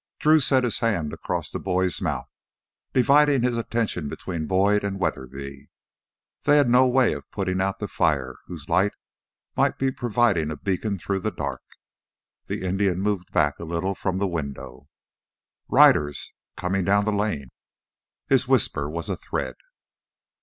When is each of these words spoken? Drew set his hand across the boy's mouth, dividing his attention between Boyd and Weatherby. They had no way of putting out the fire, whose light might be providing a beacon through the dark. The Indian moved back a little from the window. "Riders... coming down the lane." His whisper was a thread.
Drew 0.17 0.39
set 0.39 0.63
his 0.63 0.79
hand 0.79 1.13
across 1.13 1.51
the 1.51 1.59
boy's 1.59 2.01
mouth, 2.01 2.27
dividing 2.91 3.43
his 3.43 3.55
attention 3.55 4.09
between 4.09 4.47
Boyd 4.47 4.83
and 4.83 4.99
Weatherby. 4.99 5.69
They 6.41 6.57
had 6.57 6.67
no 6.67 6.87
way 6.87 7.13
of 7.13 7.29
putting 7.29 7.61
out 7.61 7.77
the 7.77 7.87
fire, 7.87 8.37
whose 8.47 8.67
light 8.67 8.93
might 9.55 9.77
be 9.77 9.91
providing 9.91 10.49
a 10.49 10.57
beacon 10.57 10.97
through 10.97 11.19
the 11.19 11.29
dark. 11.29 11.61
The 12.47 12.65
Indian 12.65 12.99
moved 12.99 13.31
back 13.31 13.59
a 13.59 13.63
little 13.63 13.93
from 13.93 14.17
the 14.17 14.25
window. 14.25 14.87
"Riders... 15.69 16.33
coming 16.57 16.83
down 16.83 17.05
the 17.05 17.11
lane." 17.11 17.49
His 18.27 18.47
whisper 18.47 18.89
was 18.89 19.07
a 19.07 19.15
thread. 19.15 19.53